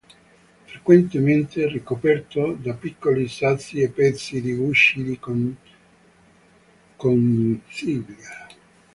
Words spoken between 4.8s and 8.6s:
di conchiglia.